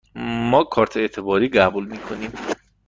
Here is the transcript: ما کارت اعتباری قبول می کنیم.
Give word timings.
ما 0.51 0.63
کارت 0.63 0.97
اعتباری 0.97 1.47
قبول 1.49 1.85
می 1.91 1.97
کنیم. 1.97 2.31